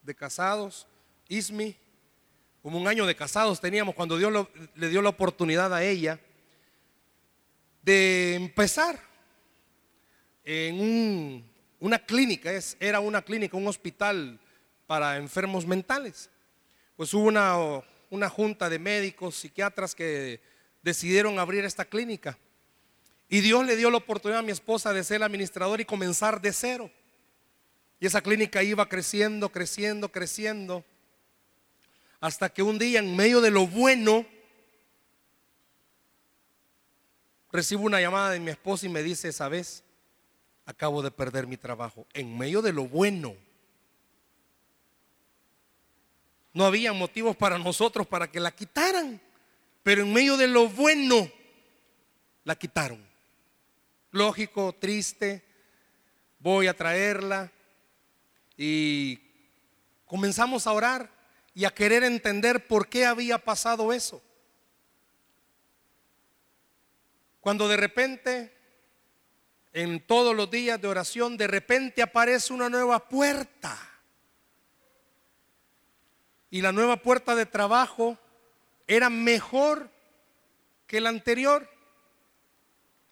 [0.03, 0.88] de casados.
[1.27, 1.75] Ismi,
[2.62, 6.20] como un año de casados teníamos cuando Dios le dio la oportunidad a ella
[7.82, 9.00] de empezar
[10.43, 11.43] en
[11.80, 14.39] una clínica, es, era una clínica, un hospital
[14.86, 16.30] para enfermos mentales.
[16.96, 17.56] Pues hubo una,
[18.10, 20.41] una junta de médicos, psiquiatras que
[20.82, 22.38] decidieron abrir esta clínica.
[23.30, 26.54] Y Dios le dio la oportunidad a mi esposa de ser administrador y comenzar de
[26.54, 26.89] cero.
[28.00, 30.86] Y esa clínica iba creciendo, creciendo, creciendo.
[32.19, 34.25] Hasta que un día, en medio de lo bueno,
[37.51, 39.84] recibo una llamada de mi esposa y me dice, ¿sabes?
[40.65, 42.08] Acabo de perder mi trabajo.
[42.13, 43.36] En medio de lo bueno.
[46.53, 49.21] No había motivos para nosotros para que la quitaran.
[49.84, 51.32] Pero en medio de lo bueno,
[52.43, 53.06] la quitaron.
[54.12, 55.43] Lógico, triste.
[56.39, 57.51] Voy a traerla
[58.58, 59.19] y
[60.06, 61.16] comenzamos a orar
[61.58, 64.22] y a querer entender por qué había pasado eso.
[67.39, 68.56] Cuando de repente,
[69.74, 73.76] en todos los días de oración, de repente aparece una nueva puerta.
[76.52, 78.20] Y la nueva puerta de trabajo
[78.86, 79.89] era mejor
[80.86, 81.67] que la anterior.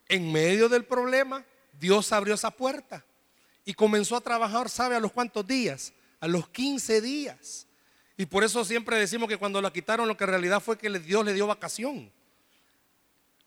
[0.06, 3.04] En medio del problema, Dios abrió esa puerta
[3.64, 5.92] y comenzó a trabajar, ¿sabe a los cuántos días?
[6.20, 7.65] A los 15 días.
[8.16, 10.88] Y por eso siempre decimos que cuando la quitaron lo que en realidad fue que
[10.98, 12.10] Dios le dio vacación.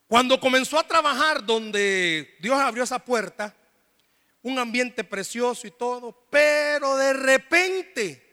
[0.08, 3.56] Cuando comenzó a trabajar donde Dios abrió esa puerta,
[4.42, 8.30] un ambiente precioso y todo, pero de repente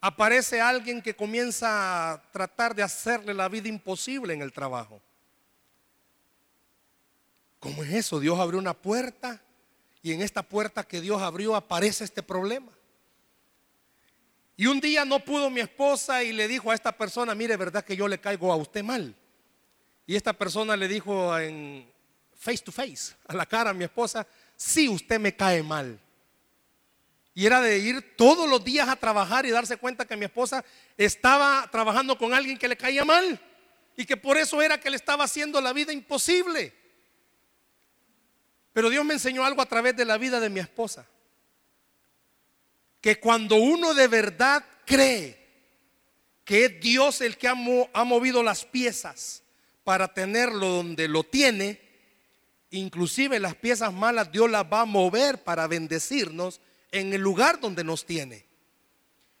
[0.00, 5.00] aparece alguien que comienza a tratar de hacerle la vida imposible en el trabajo.
[7.58, 8.20] ¿Cómo es eso?
[8.20, 9.42] Dios abrió una puerta
[10.02, 12.73] y en esta puerta que Dios abrió aparece este problema.
[14.56, 17.84] Y un día no pudo mi esposa y le dijo a esta persona, mire, verdad
[17.84, 19.14] que yo le caigo a usted mal.
[20.06, 21.90] Y esta persona le dijo en
[22.36, 25.98] face to face, a la cara a mi esposa, sí, usted me cae mal.
[27.34, 30.64] Y era de ir todos los días a trabajar y darse cuenta que mi esposa
[30.96, 33.40] estaba trabajando con alguien que le caía mal.
[33.96, 36.72] Y que por eso era que le estaba haciendo la vida imposible.
[38.72, 41.06] Pero Dios me enseñó algo a través de la vida de mi esposa.
[43.04, 45.38] Que cuando uno de verdad cree
[46.42, 49.42] que es Dios el que ha, movido las piezas
[49.84, 51.82] para tenerlo donde lo tiene,
[52.70, 56.62] inclusive las piezas malas Dios las va a mover para bendecirnos
[56.92, 58.46] en el lugar donde nos tiene.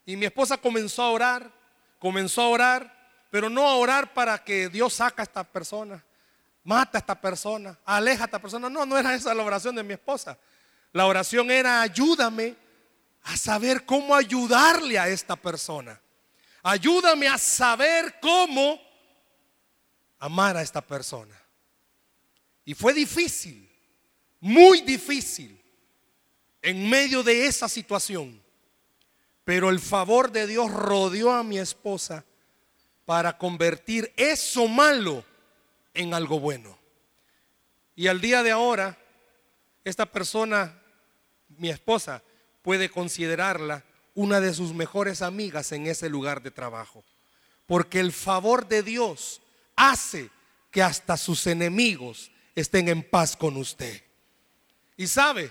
[0.04, 1.50] Y mi esposa comenzó a orar,
[1.98, 6.04] comenzó a orar, pero no a orar para que Dios saca a esta persona,
[6.64, 8.68] mata a esta persona, aleja a esta persona.
[8.68, 10.36] No, no era esa la oración de mi esposa.
[10.92, 12.62] La oración era ayúdame
[13.24, 16.00] a saber cómo ayudarle a esta persona.
[16.62, 18.80] Ayúdame a saber cómo
[20.18, 21.34] amar a esta persona.
[22.64, 23.68] Y fue difícil,
[24.40, 25.60] muy difícil,
[26.62, 28.42] en medio de esa situación.
[29.44, 32.24] Pero el favor de Dios rodeó a mi esposa
[33.04, 35.24] para convertir eso malo
[35.92, 36.78] en algo bueno.
[37.94, 38.98] Y al día de ahora,
[39.84, 40.82] esta persona,
[41.48, 42.22] mi esposa,
[42.64, 47.04] puede considerarla una de sus mejores amigas en ese lugar de trabajo.
[47.66, 49.42] Porque el favor de Dios
[49.76, 50.30] hace
[50.70, 54.02] que hasta sus enemigos estén en paz con usted.
[54.96, 55.50] Y sabe,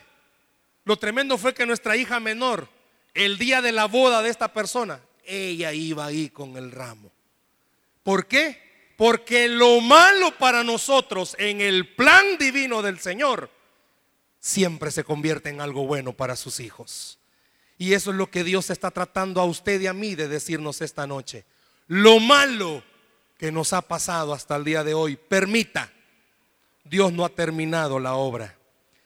[0.85, 2.67] lo tremendo fue que nuestra hija menor,
[3.13, 7.11] el día de la boda de esta persona, ella iba ahí con el ramo.
[8.01, 8.89] ¿Por qué?
[8.97, 13.51] Porque lo malo para nosotros en el plan divino del Señor
[14.43, 17.17] siempre se convierte en algo bueno para sus hijos.
[17.77, 20.81] Y eso es lo que Dios está tratando a usted y a mí de decirnos
[20.81, 21.45] esta noche.
[21.87, 22.83] Lo malo
[23.37, 25.91] que nos ha pasado hasta el día de hoy, permita,
[26.83, 28.57] Dios no ha terminado la obra,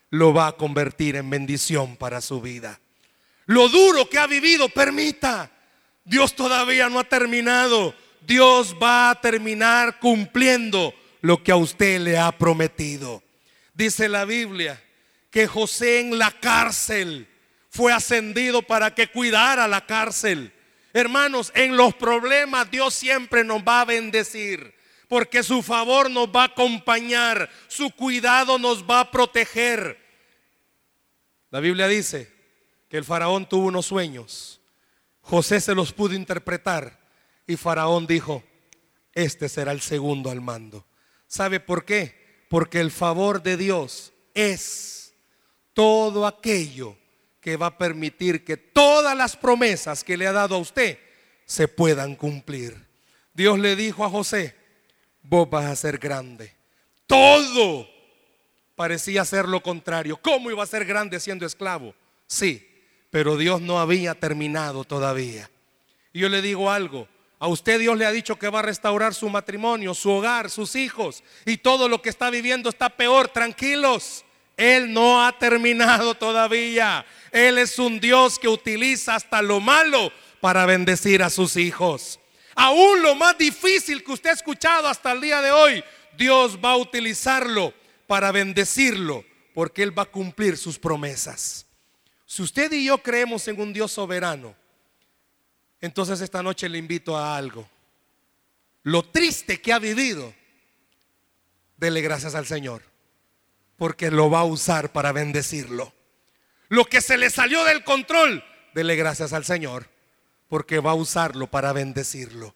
[0.09, 2.79] lo va a convertir en bendición para su vida.
[3.45, 5.51] Lo duro que ha vivido, permita,
[6.03, 7.93] Dios todavía no ha terminado
[8.25, 13.23] Dios va a terminar cumpliendo lo que a usted le ha prometido.
[13.73, 14.81] Dice la Biblia
[15.29, 17.27] que José en la cárcel
[17.69, 20.53] fue ascendido para que cuidara la cárcel.
[20.93, 24.75] Hermanos, en los problemas Dios siempre nos va a bendecir.
[25.07, 29.97] Porque su favor nos va a acompañar, su cuidado nos va a proteger.
[31.49, 32.29] La Biblia dice
[32.89, 34.59] que el faraón tuvo unos sueños.
[35.21, 36.99] José se los pudo interpretar
[37.45, 38.43] y faraón dijo,
[39.13, 40.85] este será el segundo al mando.
[41.27, 42.45] ¿Sabe por qué?
[42.49, 44.96] Porque el favor de Dios es
[45.77, 46.97] todo aquello
[47.39, 50.97] que va a permitir que todas las promesas que le ha dado a usted
[51.45, 52.83] se puedan cumplir.
[53.31, 54.55] Dios le dijo a José,
[55.21, 56.51] vos vas a ser grande.
[57.05, 57.87] Todo
[58.75, 60.17] parecía ser lo contrario.
[60.19, 61.93] ¿Cómo iba a ser grande siendo esclavo?
[62.25, 62.67] Sí,
[63.11, 65.47] pero Dios no había terminado todavía.
[66.11, 67.07] Y yo le digo algo,
[67.37, 70.75] a usted Dios le ha dicho que va a restaurar su matrimonio, su hogar, sus
[70.75, 73.27] hijos y todo lo que está viviendo está peor.
[73.27, 74.25] Tranquilos,
[74.57, 77.05] Él no ha terminado todavía.
[77.31, 82.19] Él es un Dios que utiliza hasta lo malo para bendecir a sus hijos.
[82.55, 85.83] Aún lo más difícil que usted ha escuchado hasta el día de hoy,
[86.17, 87.71] Dios va a utilizarlo
[88.07, 91.67] para bendecirlo, porque Él va a cumplir sus promesas.
[92.25, 94.55] Si usted y yo creemos en un Dios soberano,
[95.79, 97.69] entonces esta noche le invito a algo.
[98.83, 100.33] Lo triste que ha vivido,
[101.77, 102.81] dele gracias al Señor,
[103.77, 105.93] porque lo va a usar para bendecirlo.
[106.69, 109.87] Lo que se le salió del control, dele gracias al Señor,
[110.49, 112.55] porque va a usarlo para bendecirlo.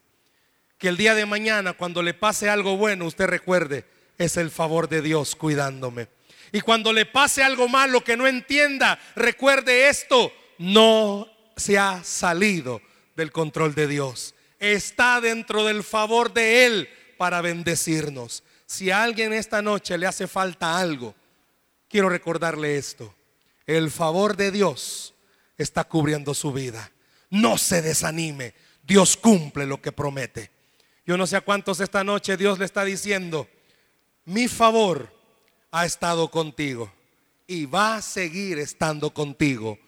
[0.78, 3.86] Que el día de mañana, cuando le pase algo bueno, usted recuerde,
[4.18, 6.08] es el favor de Dios cuidándome.
[6.52, 12.82] Y cuando le pase algo malo que no entienda, recuerde esto, no se ha salido
[13.16, 14.36] del control de Dios.
[14.60, 18.44] Está dentro del favor de Él para bendecirnos.
[18.72, 21.14] Si a alguien esta noche le hace falta algo,
[21.90, 23.14] quiero recordarle esto.
[23.68, 25.14] El favor de Dios
[25.58, 26.90] está cubriendo su vida.
[27.30, 28.54] No se desanime.
[28.82, 30.52] Dios cumple lo que promete.
[31.06, 33.50] Yo no sé a cuántos esta noche Dios le está diciendo,
[34.24, 35.14] mi favor
[35.72, 36.90] ha estado contigo
[37.48, 39.80] y va a seguir estando contigo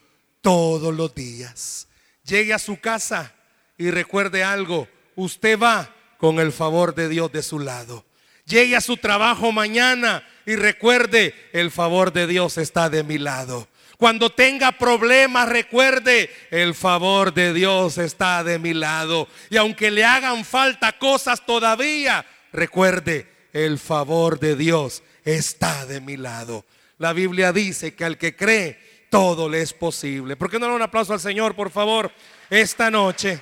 [0.42, 1.88] todos los días.
[2.26, 3.34] Llegue a su casa
[3.78, 8.04] y recuerde algo, usted va con el favor de Dios de su lado.
[8.46, 13.68] Llegue a su trabajo mañana y recuerde, el favor de Dios está de mi lado.
[13.98, 19.30] Cuando tenga problemas, recuerde, el favor de Dios está de mi lado.
[19.50, 26.18] Y aunque le hagan falta cosas todavía, recuerde, el favor de Dios está de mi
[26.18, 26.66] lado.
[26.98, 30.36] La Biblia dice que al que cree, todo le es posible.
[30.36, 32.12] ¿Por qué no le un aplauso al Señor, por favor,
[32.50, 33.39] esta noche?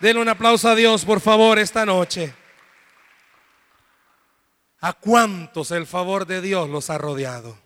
[0.00, 2.32] Denle un aplauso a Dios, por favor, esta noche.
[4.82, 7.56] ¿A cuántos el favor de Dios los ha rodeado?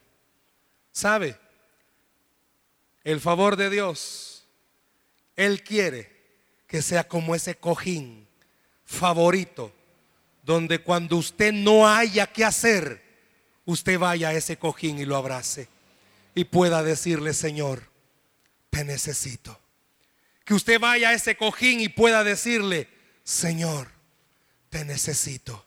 [0.92, 1.38] ¿Sabe?
[3.04, 4.44] El favor de Dios,
[5.34, 6.14] Él quiere
[6.66, 8.28] que sea como ese cojín
[8.84, 9.72] favorito,
[10.42, 13.02] donde cuando usted no haya que hacer,
[13.64, 15.68] usted vaya a ese cojín y lo abrace
[16.34, 17.82] y pueda decirle, Señor,
[18.68, 19.58] te necesito.
[20.44, 22.88] Que usted vaya a ese cojín y pueda decirle,
[23.24, 23.88] Señor,
[24.68, 25.65] te necesito.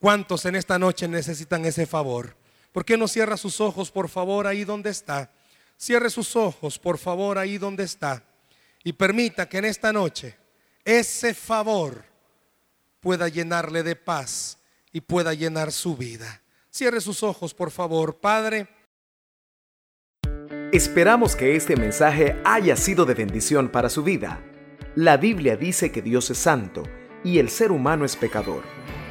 [0.00, 2.34] ¿Cuántos en esta noche necesitan ese favor?
[2.72, 5.30] ¿Por qué no cierra sus ojos, por favor, ahí donde está?
[5.76, 8.24] Cierre sus ojos, por favor, ahí donde está.
[8.82, 10.36] Y permita que en esta noche
[10.84, 12.04] ese favor
[13.00, 14.58] pueda llenarle de paz
[14.90, 16.42] y pueda llenar su vida.
[16.70, 18.68] Cierre sus ojos, por favor, Padre.
[20.72, 24.42] Esperamos que este mensaje haya sido de bendición para su vida.
[24.94, 26.84] La Biblia dice que Dios es santo
[27.22, 28.62] y el ser humano es pecador,